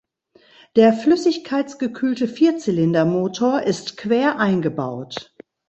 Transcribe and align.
Der 0.77 0.93
flüssigkeitsgekühlte 0.93 2.27
Vierzylindermotor 2.27 3.61
ist 3.61 3.97
quer 3.97 4.39
eingebaut. 4.39 5.35